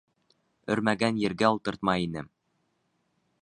Өрмәгән 0.75 1.19
ергә 1.25 1.51
ултыртмай 1.57 2.07
ине. 2.09 2.25